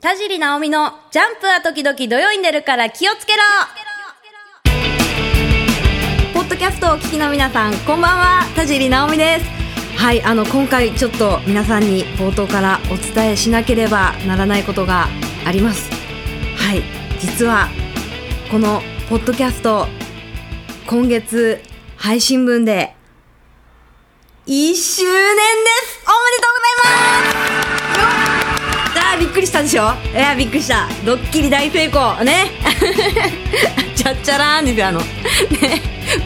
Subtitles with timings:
[0.00, 3.38] 田尻直美のジャンプは時々土曜に出るから気をつけろ
[6.32, 9.98] ポッドキャストをお聞きの皆さん、こんばんは、田尻直美です。
[10.00, 15.08] はい、あの、今回ちょっと皆さんに冒頭からお伝えしなければならないことが
[15.44, 15.90] あります。
[16.56, 16.82] はい、
[17.18, 17.66] 実は、
[18.52, 19.88] このポッドキャスト、
[20.86, 21.60] 今月
[21.96, 22.94] 配信分で、
[24.46, 26.57] 1周年ですおめでとう
[29.38, 29.92] くりしたでしょ？
[30.12, 30.88] いやびっくりした。
[31.06, 32.16] ドッキリ大成功。
[32.24, 32.50] ね。
[33.94, 34.98] チャッチャラーンですよあの。
[35.00, 35.06] ね。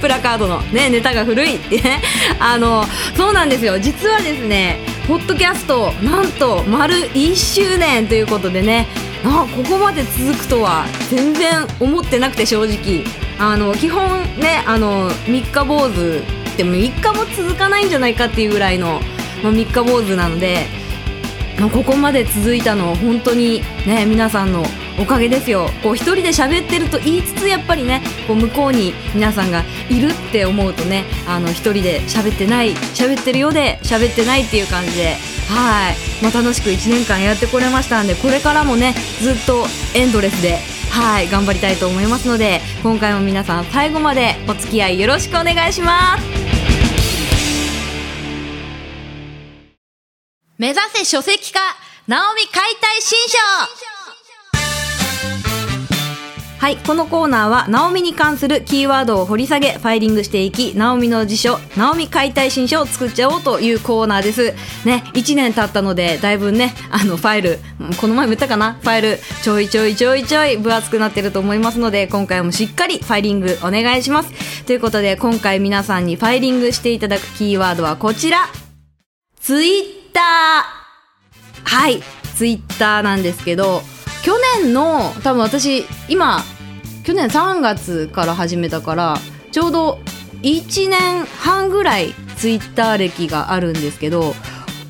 [0.01, 0.61] プラカードの。
[0.73, 1.56] ねネタが古い。
[1.56, 2.01] ってね。
[2.41, 2.84] あの
[3.15, 3.79] そうなんですよ。
[3.79, 8.87] 実はですねポッドキャストなんと丸1周年ということでね。
[9.25, 13.05] あここまで続くとは全然思ってなくて正直。
[13.39, 16.23] あの基本ねあの三日坊主
[16.56, 19.01] でも3日も続かないんじゃないかっていうぐらいの、
[19.42, 20.67] まあ、3日坊主なので、
[21.73, 24.65] ここまで続いたのは本当にね皆さんの
[24.98, 25.69] おかげですよ。
[25.83, 35.17] こう一人で喋ってると言いつつやっぱりねこう向こうに皆さんがいるって思うとねあの一人で喋ってない喋ってるようで喋ってないっていう感じで
[35.48, 40.59] はい、まあ、楽しく1年間やってこれましたんでこれからもねずっとエンドレスで
[40.91, 46.42] はい頑張りたいと思いますので今回も皆さん最後までお付き合いよろしくお願いします。
[50.58, 51.61] 目指せ書籍化
[52.06, 53.39] ナオミ解体新書
[56.59, 64.55] はい、このコーナーは、ナオミに関するキーワードを掘り下げ、ファイリングしていき、ナオミの辞書、ナオミ解体新書を作っちゃおうというコーナーです。
[64.84, 67.59] ね、1年経ったので、だいぶね、あの、ファイル、
[68.00, 68.75] この前も言ったかな？
[68.75, 74.64] ファイル、ちょいちょいちょいちょい分厚くなってると思いますので、今回もしっかりファイリングお願いします。
[74.64, 78.48] ということで、今回皆さんにファイリングしていただくキーワードはこちら。
[79.41, 80.83] ツイッター。
[81.65, 82.03] はい、
[82.37, 83.83] ツイッターなんですけど、
[84.23, 86.43] 去年の、多分私、今、
[87.05, 89.19] 去年3月から始めたから、
[89.51, 90.01] ちょうど
[90.43, 94.34] 1年半ぐらいツイッター歴があるんですけど、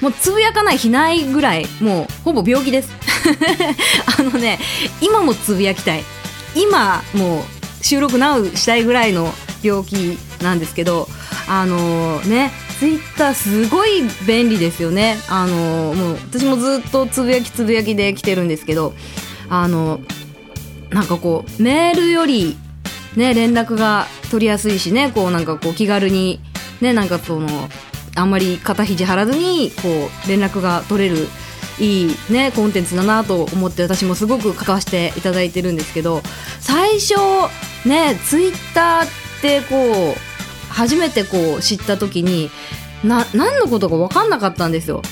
[0.00, 2.90] もうつぶやかない日ないぐらい、もうほぼ病気です。
[4.18, 4.58] あのね、
[5.00, 6.04] 今もつぶやきたい。
[6.54, 9.32] 今、もう収録なうしたいぐらいの
[9.62, 11.08] 病気なんですけど、
[11.48, 15.14] あのー、ね、ツイッターすごい便利ですよね。
[15.28, 18.92] あの、もう私もずっとつぶやきつぶやきで来てるんですけど、
[19.48, 20.00] あの
[20.90, 22.56] なんかこう、メールより、
[23.14, 26.40] ね、連絡が取りやすいしね、こうなんかこう気軽に、
[26.80, 27.68] ね、なんかその、
[28.16, 31.28] あんまり肩肘張らずに、こう、連絡が取れる、
[31.78, 36.20] いいね、コンテンツだなと思って私もすごく関わせていただいてるんですけど、
[36.58, 37.14] 最初、
[37.86, 39.06] ね、ツイッターっ
[39.40, 40.31] てこう、
[40.72, 42.50] 初めてこう知った時に、
[43.04, 45.02] な、何のことか分かんなかったんですよ。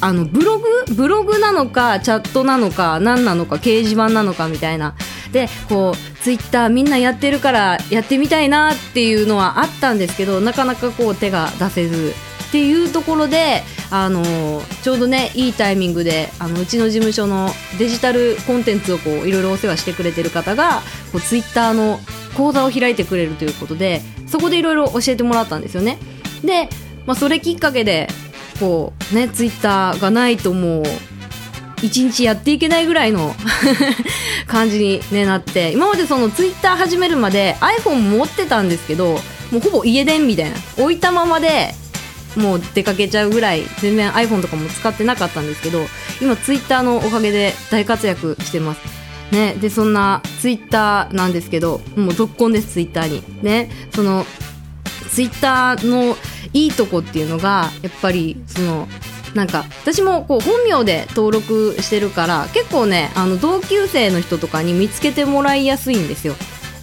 [0.00, 0.64] あの、ブログ？
[0.94, 4.94] ブログなのか、チャットなのか、何なのか、掲示板なのかみたいな。
[5.32, 12.14] でこうツイッターみんなやってるからやってみたいなっていうのはあったんですけどなかなかこう手が出せず
[12.48, 14.22] っていうところで、あの
[14.82, 22.00] ちょうどねいいタイミングであのうちの事務所のデジタルコンテンツをこういろいろお世話してくれてる方がこうツイッターの
[22.36, 25.98] 講座を開いてくれるということでそこでいろいろ教えてもらったんですよね。
[26.44, 26.68] で、
[27.06, 28.08] まあ、それきっかけで
[28.58, 30.84] こうねツイッターがないともう
[31.82, 33.34] 一日やっていけないぐらいの
[34.48, 39.20] 感じに、ね、なって今までそのツイッター始めるまで iPhone 持ってたんですけど
[39.52, 41.74] もうほぼ家電みたいな置いたままで
[42.36, 45.80] もう出かけちゃうぐらい全然 iPhone とかも使ってなかったんですけど
[46.20, 48.96] 今ツイッターのおかげで大活躍してます。
[49.32, 53.24] ね、でそんなツイッターなんですけどもう続婚ですツイッターに。
[53.42, 54.24] ねその
[55.10, 56.16] ツイッターの
[56.52, 58.88] いいとこっていうのがやっぱりその
[59.34, 66.34] なんか私もこう本名で登録してるから結構ねあの同級生の人とかに見つけてもらいやすいんですよ。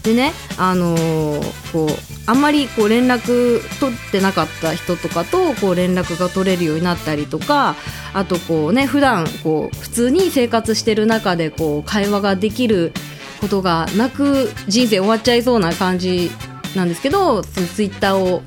[0.03, 1.89] でねあのー、こう
[2.25, 7.75] あんまりこう連絡取ってなかった人とかとこう連絡が取れるようになったりとか
[8.13, 12.93] あとこうね普段こう普通に生活してる中でこう会話ができる
[13.41, 16.31] ことがなく人生終わっちゃいそうな感じ
[16.75, 18.41] なんですけどツイッターを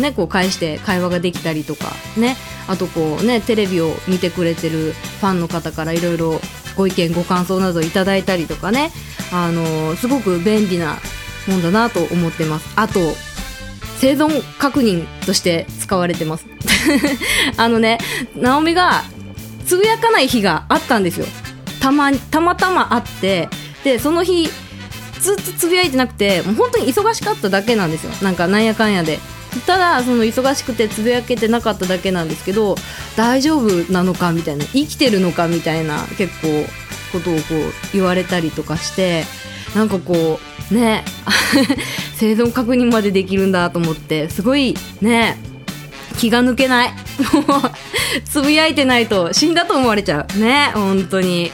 [0.00, 2.36] ねこう返して会話ができたりとかね
[2.68, 6.40] あとこうねテレビを見てくれてるファンの方からいろいろ
[6.76, 8.90] ご意見ご感想などいただいたりとかね。
[9.32, 10.96] あのすごく便利な
[11.48, 12.72] もんだなと思ってます。
[12.76, 13.00] あと
[13.98, 16.46] 生存確認として使われてます。
[17.56, 17.98] あのね
[18.36, 19.02] ナオミが
[19.66, 21.26] つぶやかない日があったんですよ。
[21.80, 23.48] たまたまたまあって
[23.82, 24.48] でその日
[25.20, 28.12] ずっとつぶやいてなくてもう本当に忙しかっただけなんですよ。
[28.22, 29.18] なんかなんやかんやで。
[29.66, 32.74] ただその忙しくてつぶやけてなかっただけなんですけど
[33.16, 36.48] 大丈夫なのかみたいな生きてるのかみたいな結構
[37.12, 39.24] ことをこう言われたりとかして
[39.74, 40.40] なんかこ
[40.70, 41.04] うね
[42.16, 45.38] 生存確認までできるんだと思ってすごいね
[46.18, 46.88] 気が抜けない。
[47.48, 47.70] も う
[48.24, 50.38] つぶやいてないと死んだと思われちゃう。
[50.38, 51.50] ね本当に。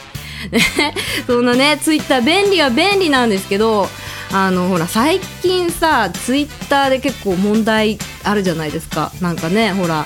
[1.27, 3.87] そんなねツイッター便利は便利なんですけど
[4.33, 9.11] あのほら最近さツイッターで結構問題あるじゃないですか。
[9.21, 10.05] なんかねほら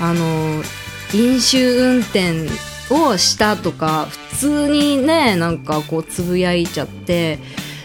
[0.00, 0.62] あの
[1.14, 2.48] 飲酒運転
[2.90, 7.38] をしたとか普通にねなんかこうつぶやいちゃって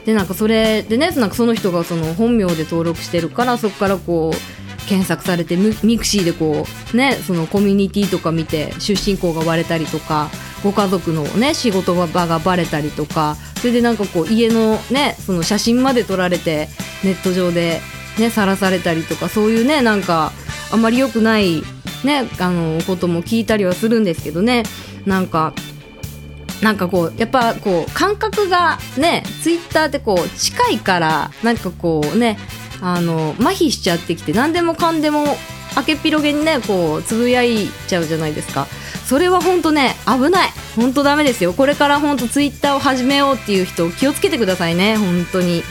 [0.05, 4.56] でなんかそれでねなんかその人がその本名で登録してるからそこからこう
[4.87, 10.29] 検索されて mixi でこうねそのコミュニティとか見て出身校が割れたりとか
[10.63, 16.69] ご家族のね仕事場がバレたりとかそれでなんかこう家のねその写真まで撮られて
[17.03, 17.81] ネット上で
[18.17, 20.31] ねさらされたりとかそういうねなんか
[20.71, 21.61] あんまり良くない
[22.03, 24.63] ねあのことも聞いたりはするんですけどね。
[25.05, 25.53] なんか
[26.61, 32.37] なんかこうやっぱこう感覚がねツイッターってこう近いからなんかこうね
[32.81, 35.25] あの麻痺しちゃってきて何でもかんでも
[35.75, 38.67] 明けっぴろげにねこうつぶやいちゃうじゃないですか。
[39.05, 40.49] それは本当ね危ない。
[40.75, 41.53] 本当ダメですよ。
[41.53, 44.97] これから本当ツイッターを始めようっていう人気をつけてくださいね。
[44.97, 45.63] 本当に。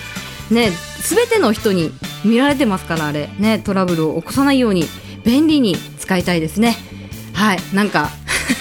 [0.50, 0.70] ね
[1.02, 1.92] 全ての人に
[2.24, 3.28] 見られてますからあれ。
[3.38, 4.86] ねトラブルを起こさないように
[5.24, 6.76] 便利に使いたいですね。
[7.32, 7.58] はい。
[7.74, 8.10] なんか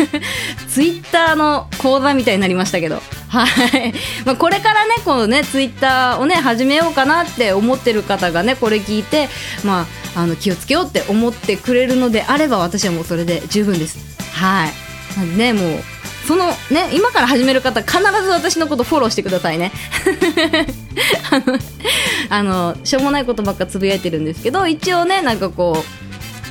[0.68, 3.02] ツイッターの講座みたいになりましたけど。
[3.44, 3.94] はい、
[4.26, 9.28] まあ、これからねこのねツイッターをね始めようかなって思ってる方がねこれ聞いて
[9.66, 9.86] ま
[10.16, 13.98] ああの気をつけようって思ってくれるのであれば私はもうそれで十分です。
[14.32, 14.72] はい。
[15.18, 15.82] なんでねもう
[16.28, 19.72] そのね今から始める方必ず私のことフォローしてくださいね。
[21.32, 21.60] あの
[22.30, 25.84] あのしょうもないことばっかつぶやいてるんですけど一応ねなんかこ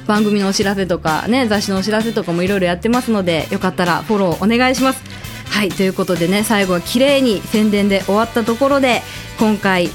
[0.05, 5.24] う番組のお知らせとかね雑誌のお知らせとかもいろいろやってますのでよかったらフォローお願いします。
[5.55, 9.03] はいということでね最後は綺麗に宣伝で終わったところで
[9.39, 9.89] 今回、え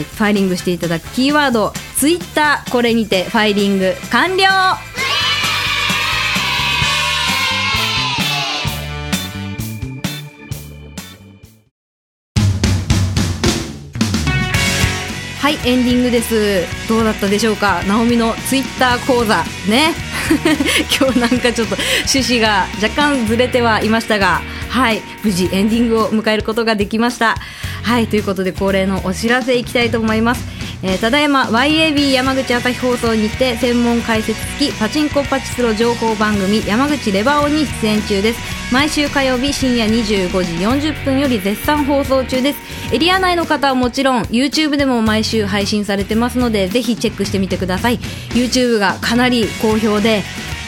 [0.00, 4.46] ー、ファイリングしていただくキーワードツイッターこれにてファイリング完了
[15.42, 16.62] はいエンディングです。
[16.88, 17.82] どうだったでしょうか？
[17.88, 19.42] ナオミのツイッター講座。
[19.68, 19.92] ね。
[21.00, 21.74] 今日なんかちょっと
[22.08, 27.36] 趣旨が若干ずれてはいましたがはい無事エンディングを迎えることができました。
[27.82, 30.44] はいということで恒例のお知らせいきたいと思います。
[30.84, 38.40] えー、ただいま YAB 山口朝日放送にて専門解説付きパチンコパチスロ情報番組山口レバオに出演中です。
[38.72, 42.58] 毎週火曜日深夜25時40分より絶賛放送中です。
[42.92, 47.98] エリア内の方はもちろん YouTube でも毎週配信されてますのでぜひチェックしてみてください。
[48.30, 50.22] YouTube がかなり好評で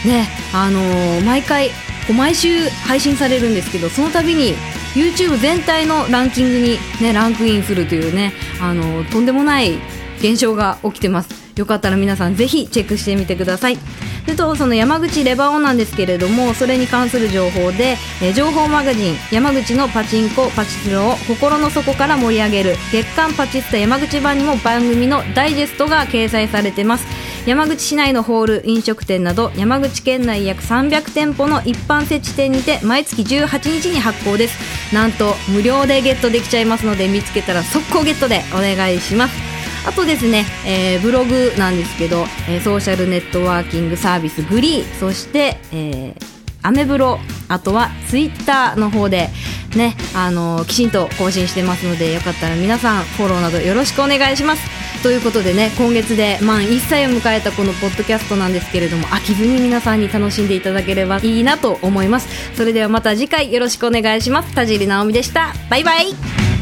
[0.05, 1.71] ねあのー、毎回
[2.17, 4.55] 毎週配信されるんですけどその度に
[4.95, 9.79] YouTube 全体のランキングに、ね、ランクインするというねあのとんでもない
[10.19, 11.45] 現象が起きてます。
[11.57, 13.79] よかったら皆さんぜひチェックしてみてください。
[14.27, 27.07] でとその山口レバオなんですけれどもそれに関する情報で、え情報マガジン山口のパチンコパチスロを心の底から盛り上げる月刊パチスタ山口版にも番組のダイジェストが掲載されてます。
[27.47, 34.95] 山口市内のホール飲食店など山口県内約300店舗の一般設置店にて毎月18日に発行です。
[34.95, 39.54] なんと無料でゲットできちゃいますので見つけたら速攻ゲットでお願いします。
[39.87, 49.29] あとですね、えー、ブログなんですけど、えー、ソーシャルネットワーキングサービスグリーそして、えー、アメブロあとはツイッターの方で
[49.77, 54.85] ね、あのー、きちんと更新してますのでよかったら皆さんフォローなどよろしくお願いします。
[55.03, 62.55] ということでね今月で満1歳を迎えたこのポッドキャストなんですけれども飽きずに皆さんに楽しんでいただければいいなと思います。
[62.57, 64.55] それではまた次回よろしくお願いします。
[64.55, 65.53] 田尻直美でした。
[65.69, 66.54] バイバイ。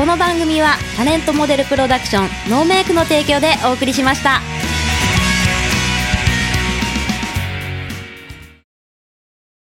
[0.00, 4.40] この番組はタレントモデルプロダクションノーメイクの提供でお送りしました。